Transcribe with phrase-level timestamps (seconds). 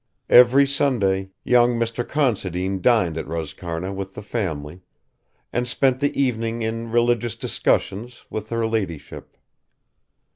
[0.31, 2.03] Every Sunday young Mr.
[2.03, 4.81] Considine dined at Roscarna with the family,
[5.53, 9.37] and spent the evening in religious discussions with her ladyship.